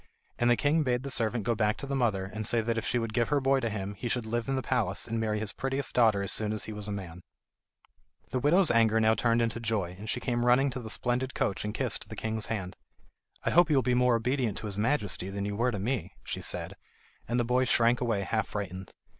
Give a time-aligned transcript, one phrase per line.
[0.39, 2.83] And the king bade the servant go back to the mother and say that if
[2.83, 5.37] she would give her boy to him, he should live in the palace and marry
[5.39, 7.21] his prettiest daughter as soon as he was a man.
[8.31, 11.63] The widow's anger now turned into joy, and she came running to the splendid coach
[11.63, 12.77] and kissed the king's hand.
[13.43, 16.15] "I hope you will be more obedient to his Majesty than you were to me,"
[16.23, 16.73] she said;
[17.27, 18.91] and the boy shrank away half frightened.